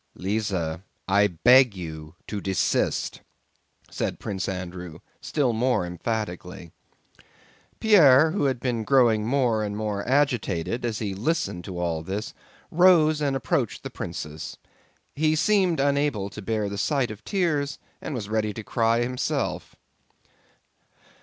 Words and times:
"Lise, 0.15 0.51
I 1.07 1.27
beg 1.27 1.75
you 1.75 2.15
to 2.25 2.41
desist," 2.41 3.21
said 3.91 4.17
Prince 4.19 4.49
Andrew 4.49 4.97
still 5.21 5.53
more 5.53 5.85
emphatically. 5.85 6.71
Pierre, 7.79 8.31
who 8.31 8.45
had 8.45 8.59
been 8.59 8.83
growing 8.83 9.27
more 9.27 9.63
and 9.63 9.77
more 9.77 10.03
agitated 10.09 10.85
as 10.85 10.97
he 10.97 11.13
listened 11.13 11.63
to 11.65 11.77
all 11.77 12.01
this, 12.01 12.33
rose 12.71 13.21
and 13.21 13.35
approached 13.35 13.83
the 13.83 13.91
princess. 13.91 14.57
He 15.15 15.35
seemed 15.35 15.79
unable 15.79 16.31
to 16.31 16.41
bear 16.41 16.67
the 16.67 16.79
sight 16.79 17.11
of 17.11 17.23
tears 17.23 17.77
and 18.01 18.15
was 18.15 18.27
ready 18.27 18.53
to 18.55 18.63
cry 18.63 19.01
himself. 19.01 19.75